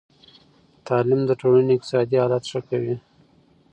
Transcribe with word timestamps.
تعلیم 0.87 1.21
د 1.25 1.31
ټولنې 1.41 1.71
اقتصادي 1.75 2.15
حالت 2.21 2.43
ښه 2.51 2.59
کوي. 2.69 2.95